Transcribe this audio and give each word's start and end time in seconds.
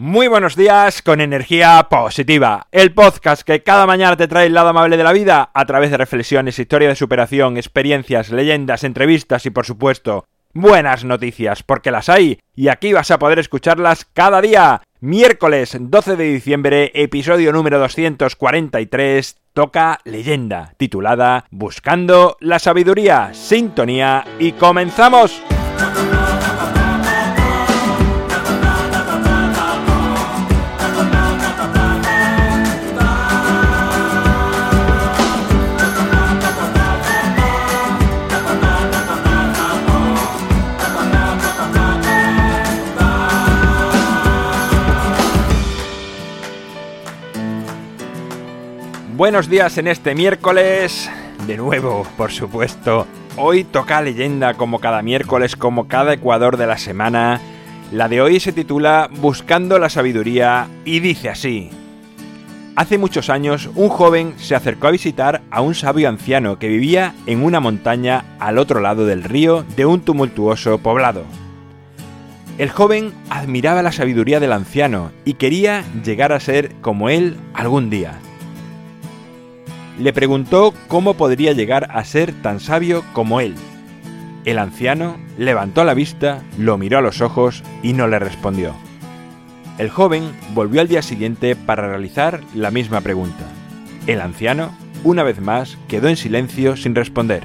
Muy 0.00 0.28
buenos 0.28 0.54
días 0.54 1.02
con 1.02 1.20
energía 1.20 1.88
positiva, 1.90 2.68
el 2.70 2.94
podcast 2.94 3.42
que 3.42 3.64
cada 3.64 3.84
mañana 3.84 4.16
te 4.16 4.28
trae 4.28 4.46
el 4.46 4.54
lado 4.54 4.68
amable 4.68 4.96
de 4.96 5.02
la 5.02 5.12
vida 5.12 5.50
a 5.52 5.66
través 5.66 5.90
de 5.90 5.96
reflexiones, 5.96 6.60
historia 6.60 6.88
de 6.88 6.94
superación, 6.94 7.56
experiencias, 7.56 8.30
leyendas, 8.30 8.84
entrevistas 8.84 9.44
y 9.44 9.50
por 9.50 9.66
supuesto 9.66 10.24
buenas 10.54 11.04
noticias, 11.04 11.64
porque 11.64 11.90
las 11.90 12.08
hay 12.08 12.38
y 12.54 12.68
aquí 12.68 12.92
vas 12.92 13.10
a 13.10 13.18
poder 13.18 13.40
escucharlas 13.40 14.04
cada 14.04 14.40
día. 14.40 14.82
Miércoles 15.00 15.76
12 15.80 16.14
de 16.14 16.24
diciembre, 16.32 16.92
episodio 16.94 17.52
número 17.52 17.80
243, 17.80 19.36
toca 19.52 19.98
leyenda, 20.04 20.74
titulada 20.76 21.46
Buscando 21.50 22.36
la 22.38 22.60
sabiduría, 22.60 23.30
sintonía 23.34 24.24
y 24.38 24.52
comenzamos. 24.52 25.42
Buenos 49.18 49.50
días 49.50 49.76
en 49.78 49.88
este 49.88 50.14
miércoles. 50.14 51.10
De 51.48 51.56
nuevo, 51.56 52.06
por 52.16 52.30
supuesto. 52.30 53.04
Hoy 53.36 53.64
toca 53.64 54.00
leyenda 54.00 54.54
como 54.54 54.78
cada 54.78 55.02
miércoles, 55.02 55.56
como 55.56 55.88
cada 55.88 56.12
Ecuador 56.12 56.56
de 56.56 56.68
la 56.68 56.78
semana. 56.78 57.40
La 57.90 58.08
de 58.08 58.20
hoy 58.20 58.38
se 58.38 58.52
titula 58.52 59.10
Buscando 59.20 59.80
la 59.80 59.88
sabiduría 59.88 60.68
y 60.84 61.00
dice 61.00 61.30
así. 61.30 61.68
Hace 62.76 62.96
muchos 62.96 63.28
años, 63.28 63.68
un 63.74 63.88
joven 63.88 64.34
se 64.36 64.54
acercó 64.54 64.86
a 64.86 64.92
visitar 64.92 65.42
a 65.50 65.62
un 65.62 65.74
sabio 65.74 66.08
anciano 66.08 66.60
que 66.60 66.68
vivía 66.68 67.12
en 67.26 67.42
una 67.42 67.58
montaña 67.58 68.24
al 68.38 68.56
otro 68.56 68.78
lado 68.78 69.04
del 69.04 69.24
río 69.24 69.64
de 69.74 69.84
un 69.84 70.00
tumultuoso 70.00 70.78
poblado. 70.78 71.24
El 72.56 72.70
joven 72.70 73.12
admiraba 73.30 73.82
la 73.82 73.90
sabiduría 73.90 74.38
del 74.38 74.52
anciano 74.52 75.10
y 75.24 75.34
quería 75.34 75.82
llegar 76.04 76.32
a 76.32 76.38
ser 76.38 76.76
como 76.82 77.08
él 77.08 77.36
algún 77.52 77.90
día 77.90 78.20
le 79.98 80.12
preguntó 80.12 80.72
cómo 80.86 81.14
podría 81.14 81.52
llegar 81.52 81.88
a 81.90 82.04
ser 82.04 82.32
tan 82.32 82.60
sabio 82.60 83.04
como 83.12 83.40
él. 83.40 83.54
El 84.44 84.58
anciano 84.58 85.16
levantó 85.36 85.84
la 85.84 85.94
vista, 85.94 86.42
lo 86.56 86.78
miró 86.78 86.98
a 86.98 87.02
los 87.02 87.20
ojos 87.20 87.62
y 87.82 87.92
no 87.92 88.06
le 88.06 88.18
respondió. 88.18 88.74
El 89.78 89.90
joven 89.90 90.32
volvió 90.54 90.80
al 90.80 90.88
día 90.88 91.02
siguiente 91.02 91.54
para 91.54 91.86
realizar 91.88 92.40
la 92.54 92.70
misma 92.70 93.00
pregunta. 93.00 93.44
El 94.06 94.20
anciano, 94.20 94.76
una 95.04 95.22
vez 95.22 95.40
más, 95.40 95.78
quedó 95.86 96.08
en 96.08 96.16
silencio 96.16 96.76
sin 96.76 96.94
responder. 96.94 97.44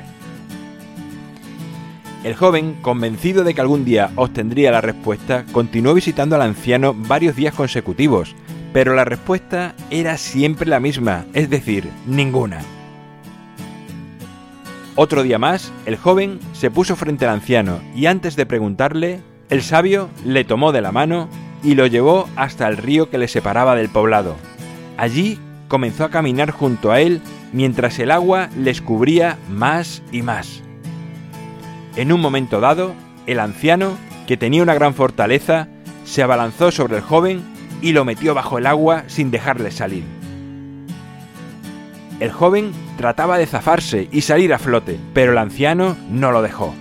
El 2.23 2.35
joven, 2.35 2.77
convencido 2.81 3.43
de 3.43 3.53
que 3.53 3.61
algún 3.61 3.83
día 3.83 4.11
obtendría 4.15 4.71
la 4.71 4.79
respuesta, 4.79 5.43
continuó 5.51 5.93
visitando 5.93 6.35
al 6.35 6.41
anciano 6.41 6.93
varios 6.93 7.35
días 7.35 7.53
consecutivos, 7.53 8.33
pero 8.73 8.95
la 8.95 9.05
respuesta 9.05 9.75
era 9.91 10.17
siempre 10.17 10.67
la 10.67 10.79
misma, 10.79 11.25
es 11.33 11.49
decir, 11.49 11.89
ninguna. 12.07 12.59
Otro 14.95 15.23
día 15.23 15.39
más, 15.39 15.71
el 15.85 15.95
joven 15.95 16.39
se 16.53 16.69
puso 16.69 16.95
frente 16.95 17.25
al 17.25 17.35
anciano 17.35 17.79
y 17.95 18.07
antes 18.07 18.35
de 18.35 18.45
preguntarle, 18.45 19.21
el 19.49 19.61
sabio 19.61 20.09
le 20.25 20.43
tomó 20.43 20.71
de 20.71 20.81
la 20.81 20.91
mano 20.91 21.29
y 21.63 21.75
lo 21.75 21.87
llevó 21.87 22.27
hasta 22.35 22.67
el 22.67 22.77
río 22.77 23.09
que 23.09 23.17
le 23.17 23.27
separaba 23.27 23.75
del 23.75 23.89
poblado. 23.89 24.35
Allí 24.97 25.39
comenzó 25.67 26.03
a 26.03 26.09
caminar 26.09 26.51
junto 26.51 26.91
a 26.91 26.99
él 26.99 27.21
mientras 27.53 27.97
el 27.99 28.11
agua 28.11 28.49
les 28.57 28.81
cubría 28.81 29.37
más 29.49 30.03
y 30.11 30.21
más. 30.21 30.61
En 31.95 32.11
un 32.11 32.21
momento 32.21 32.59
dado, 32.59 32.93
el 33.27 33.39
anciano, 33.39 33.97
que 34.27 34.37
tenía 34.37 34.63
una 34.63 34.73
gran 34.73 34.93
fortaleza, 34.93 35.67
se 36.05 36.23
abalanzó 36.23 36.71
sobre 36.71 36.97
el 36.97 37.03
joven 37.03 37.52
y 37.83 37.91
lo 37.91 38.05
metió 38.05 38.33
bajo 38.33 38.57
el 38.57 38.65
agua 38.65 39.03
sin 39.07 39.29
dejarle 39.29 39.69
salir. 39.69 40.05
El 42.21 42.31
joven 42.31 42.71
trataba 42.97 43.37
de 43.37 43.45
zafarse 43.45 44.07
y 44.09 44.21
salir 44.21 44.53
a 44.53 44.59
flote, 44.59 44.97
pero 45.13 45.33
el 45.33 45.37
anciano 45.37 45.97
no 46.09 46.31
lo 46.31 46.41
dejó. 46.41 46.73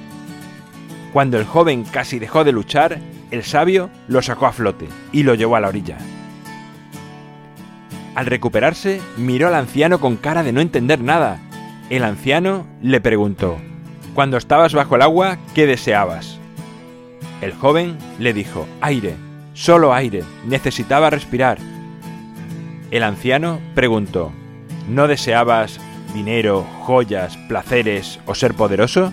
Cuando 1.13 1.39
el 1.39 1.45
joven 1.45 1.85
casi 1.85 2.21
dejó 2.21 2.45
de 2.45 2.53
luchar, 2.53 3.01
el 3.33 3.43
sabio 3.43 3.91
lo 4.07 4.23
sacó 4.23 4.47
a 4.47 4.53
flote 4.53 4.87
y 5.11 5.25
lo 5.25 5.35
llevó 5.35 5.57
a 5.57 5.61
la 5.61 5.69
orilla. 5.69 5.99
Al 8.15 8.27
recuperarse, 8.27 9.01
miró 9.17 9.49
al 9.49 9.57
anciano 9.57 9.99
con 9.99 10.17
cara 10.17 10.45
de 10.45 10.53
no 10.53 10.61
entender 10.61 11.01
nada. 11.01 11.41
El 11.91 12.05
anciano 12.05 12.65
le 12.81 13.01
preguntó, 13.01 13.59
Cuando 14.15 14.37
estabas 14.37 14.73
bajo 14.73 14.95
el 14.95 15.03
agua, 15.03 15.39
¿qué 15.55 15.67
deseabas? 15.67 16.39
El 17.41 17.53
joven 17.55 17.99
le 18.21 18.33
dijo, 18.33 18.69
aire, 18.81 19.17
Solo 19.55 19.93
aire, 19.93 20.25
necesitaba 20.47 21.11
respirar. 21.11 21.59
El 22.91 23.03
anciano 23.03 23.61
preguntó, 23.75 24.33
¿no 24.89 25.09
deseabas 25.09 25.79
dinero, 26.15 26.67
joyas, 26.81 27.37
placeres 27.49 28.19
o 28.27 28.35
ser 28.35 28.55
poderoso? 28.55 29.13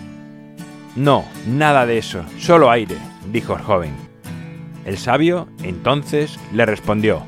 No, 0.96 1.26
nada 1.48 1.86
de 1.86 1.98
eso, 1.98 2.24
solo 2.38 2.72
aire, 2.72 2.96
dijo 3.32 3.56
el 3.56 3.62
joven. 3.62 3.94
El 4.86 4.98
sabio 4.98 5.48
entonces 5.64 6.40
le 6.54 6.66
respondió, 6.66 7.24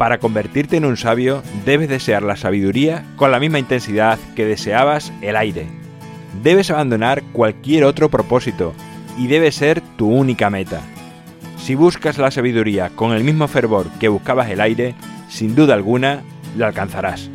para 0.00 0.18
convertirte 0.18 0.76
en 0.76 0.86
un 0.86 0.96
sabio 0.96 1.42
debes 1.66 1.88
desear 1.88 2.22
la 2.22 2.36
sabiduría 2.36 3.04
con 3.16 3.30
la 3.30 3.38
misma 3.38 3.58
intensidad 3.58 4.18
que 4.34 4.46
deseabas 4.46 5.12
el 5.20 5.36
aire. 5.36 5.66
Debes 6.42 6.70
abandonar 6.70 7.22
cualquier 7.32 7.84
otro 7.84 8.08
propósito 8.08 8.72
y 9.18 9.26
debe 9.26 9.52
ser 9.52 9.82
tu 9.98 10.08
única 10.08 10.48
meta. 10.48 10.80
Si 11.62 11.74
buscas 11.74 12.18
la 12.18 12.30
sabiduría 12.30 12.90
con 12.90 13.12
el 13.12 13.22
mismo 13.22 13.46
fervor 13.46 13.86
que 14.00 14.08
buscabas 14.08 14.48
el 14.50 14.60
aire, 14.60 14.94
sin 15.28 15.54
duda 15.54 15.74
alguna 15.74 16.22
lo 16.56 16.66
alcanzarás. 16.66 17.30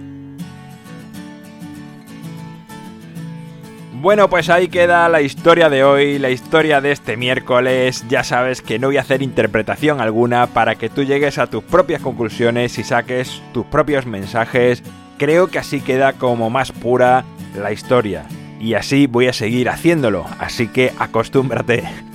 Bueno, 3.94 4.30
pues 4.30 4.50
ahí 4.50 4.68
queda 4.68 5.10
la 5.10 5.22
historia 5.22 5.70
de 5.70 5.84
hoy, 5.84 6.20
la 6.20 6.30
historia 6.30 6.82
de 6.82 6.92
este 6.92 7.18
miércoles. 7.18 8.06
Ya 8.10 8.24
sabes 8.24 8.62
que 8.62 8.78
no 8.78 8.88
voy 8.88 8.98
a 8.98 9.02
hacer 9.02 9.22
interpretación 9.22 10.02
alguna 10.02 10.48
para 10.48 10.76
que 10.76 10.90
tú 10.90 11.04
llegues 11.04 11.38
a 11.38 11.48
tus 11.48 11.64
propias 11.64 12.02
conclusiones 12.02 12.78
y 12.78 12.84
saques 12.84 13.42
tus 13.54 13.66
propios 13.66 14.06
mensajes. 14.06 14.84
Creo 15.18 15.48
que 15.48 15.60
así 15.60 15.82
queda 15.82 16.14
como 16.14 16.50
más 16.50 16.72
pura 16.72 17.26
la 17.56 17.72
historia. 17.72 18.26
Y 18.60 18.74
así 18.74 19.08
voy 19.08 19.28
a 19.28 19.34
seguir 19.34 19.70
haciéndolo, 19.70 20.26
así 20.40 20.68
que 20.68 20.92
acostúmbrate. 21.00 22.15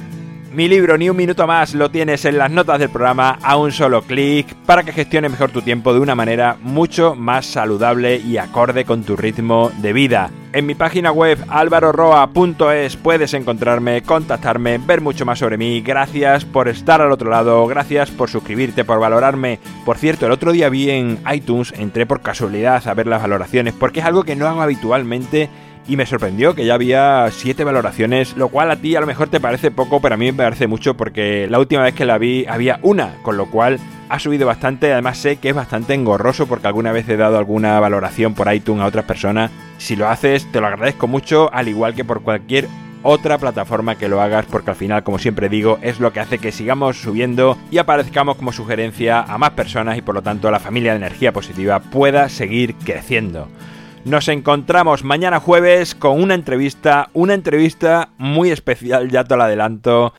Mi 0.52 0.66
libro 0.66 0.98
Ni 0.98 1.08
un 1.08 1.16
minuto 1.16 1.46
más 1.46 1.74
lo 1.74 1.92
tienes 1.92 2.24
en 2.24 2.36
las 2.36 2.50
notas 2.50 2.80
del 2.80 2.90
programa 2.90 3.38
a 3.40 3.56
un 3.56 3.70
solo 3.70 4.02
clic 4.02 4.52
para 4.66 4.82
que 4.82 4.92
gestiones 4.92 5.30
mejor 5.30 5.52
tu 5.52 5.62
tiempo 5.62 5.94
de 5.94 6.00
una 6.00 6.16
manera 6.16 6.56
mucho 6.60 7.14
más 7.14 7.46
saludable 7.46 8.16
y 8.16 8.36
acorde 8.36 8.84
con 8.84 9.04
tu 9.04 9.16
ritmo 9.16 9.70
de 9.78 9.92
vida. 9.92 10.32
En 10.52 10.66
mi 10.66 10.74
página 10.74 11.12
web 11.12 11.38
alvaroroa.es 11.48 12.96
puedes 12.96 13.32
encontrarme, 13.34 14.02
contactarme, 14.02 14.78
ver 14.78 15.00
mucho 15.00 15.24
más 15.24 15.38
sobre 15.38 15.56
mí. 15.56 15.82
Gracias 15.82 16.44
por 16.44 16.66
estar 16.66 17.00
al 17.00 17.12
otro 17.12 17.30
lado, 17.30 17.64
gracias 17.68 18.10
por 18.10 18.28
suscribirte, 18.28 18.84
por 18.84 18.98
valorarme. 18.98 19.60
Por 19.84 19.98
cierto, 19.98 20.26
el 20.26 20.32
otro 20.32 20.50
día 20.50 20.68
vi 20.68 20.90
en 20.90 21.20
iTunes, 21.32 21.72
entré 21.78 22.06
por 22.06 22.22
casualidad 22.22 22.88
a 22.88 22.94
ver 22.94 23.06
las 23.06 23.22
valoraciones 23.22 23.72
porque 23.74 24.00
es 24.00 24.06
algo 24.06 24.24
que 24.24 24.34
no 24.34 24.48
hago 24.48 24.62
habitualmente 24.62 25.48
y 25.86 25.96
me 25.96 26.06
sorprendió 26.06 26.54
que 26.54 26.64
ya 26.64 26.74
había 26.74 27.28
siete 27.30 27.64
valoraciones, 27.64 28.36
lo 28.36 28.48
cual 28.48 28.70
a 28.70 28.76
ti 28.76 28.96
a 28.96 29.00
lo 29.00 29.06
mejor 29.06 29.28
te 29.28 29.40
parece 29.40 29.70
poco, 29.70 30.00
pero 30.00 30.14
a 30.14 30.18
mí 30.18 30.26
me 30.26 30.44
parece 30.44 30.66
mucho 30.66 30.96
porque 30.96 31.46
la 31.48 31.58
última 31.58 31.82
vez 31.82 31.94
que 31.94 32.04
la 32.04 32.18
vi 32.18 32.46
había 32.46 32.78
una, 32.82 33.16
con 33.22 33.36
lo 33.36 33.50
cual 33.50 33.78
ha 34.08 34.18
subido 34.18 34.46
bastante, 34.46 34.92
además 34.92 35.18
sé 35.18 35.36
que 35.36 35.50
es 35.50 35.54
bastante 35.54 35.94
engorroso 35.94 36.46
porque 36.46 36.66
alguna 36.66 36.92
vez 36.92 37.08
he 37.08 37.16
dado 37.16 37.38
alguna 37.38 37.78
valoración 37.80 38.34
por 38.34 38.52
iTunes 38.52 38.82
a 38.82 38.86
otras 38.86 39.04
personas. 39.04 39.50
Si 39.78 39.96
lo 39.96 40.08
haces, 40.08 40.50
te 40.50 40.60
lo 40.60 40.66
agradezco 40.66 41.06
mucho, 41.06 41.52
al 41.52 41.68
igual 41.68 41.94
que 41.94 42.04
por 42.04 42.22
cualquier 42.22 42.68
otra 43.02 43.38
plataforma 43.38 43.96
que 43.96 44.08
lo 44.08 44.20
hagas 44.20 44.46
porque 44.46 44.70
al 44.70 44.76
final, 44.76 45.02
como 45.02 45.18
siempre 45.18 45.48
digo, 45.48 45.78
es 45.82 46.00
lo 46.00 46.12
que 46.12 46.20
hace 46.20 46.38
que 46.38 46.52
sigamos 46.52 47.00
subiendo 47.00 47.56
y 47.70 47.78
aparezcamos 47.78 48.36
como 48.36 48.52
sugerencia 48.52 49.20
a 49.22 49.38
más 49.38 49.50
personas 49.50 49.96
y 49.96 50.02
por 50.02 50.14
lo 50.14 50.22
tanto 50.22 50.50
la 50.50 50.60
familia 50.60 50.92
de 50.92 50.98
energía 50.98 51.32
positiva 51.32 51.80
pueda 51.80 52.28
seguir 52.28 52.74
creciendo. 52.74 53.48
Nos 54.04 54.28
encontramos 54.28 55.04
mañana 55.04 55.40
jueves 55.40 55.94
con 55.94 56.22
una 56.22 56.34
entrevista, 56.34 57.10
una 57.12 57.34
entrevista 57.34 58.10
muy 58.18 58.50
especial, 58.50 59.10
ya 59.10 59.24
te 59.24 59.36
lo 59.36 59.42
adelanto. 59.42 60.14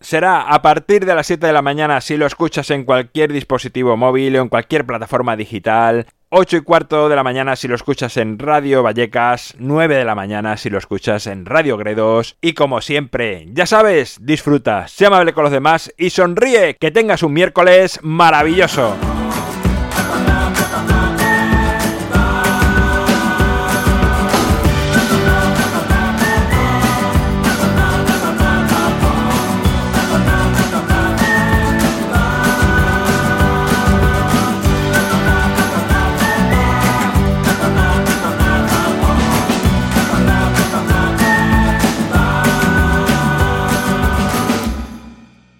Será 0.00 0.42
a 0.42 0.62
partir 0.62 1.04
de 1.04 1.14
las 1.14 1.26
7 1.26 1.46
de 1.46 1.52
la 1.52 1.62
mañana 1.62 2.00
si 2.00 2.16
lo 2.16 2.26
escuchas 2.26 2.70
en 2.70 2.84
cualquier 2.84 3.32
dispositivo 3.32 3.96
móvil 3.96 4.36
o 4.36 4.42
en 4.42 4.48
cualquier 4.48 4.84
plataforma 4.84 5.34
digital 5.36 6.06
8 6.36 6.56
y 6.56 6.60
cuarto 6.62 7.08
de 7.08 7.14
la 7.14 7.22
mañana 7.22 7.54
si 7.54 7.68
lo 7.68 7.76
escuchas 7.76 8.16
en 8.16 8.40
Radio 8.40 8.82
Vallecas, 8.82 9.54
9 9.58 9.96
de 9.96 10.04
la 10.04 10.16
mañana 10.16 10.56
si 10.56 10.68
lo 10.68 10.78
escuchas 10.78 11.28
en 11.28 11.46
Radio 11.46 11.76
Gredos. 11.76 12.36
Y 12.40 12.54
como 12.54 12.80
siempre, 12.80 13.46
ya 13.52 13.66
sabes, 13.66 14.18
disfruta, 14.20 14.88
sé 14.88 15.06
amable 15.06 15.32
con 15.32 15.44
los 15.44 15.52
demás 15.52 15.94
y 15.96 16.10
sonríe, 16.10 16.74
que 16.74 16.90
tengas 16.90 17.22
un 17.22 17.34
miércoles 17.34 18.00
maravilloso. 18.02 18.96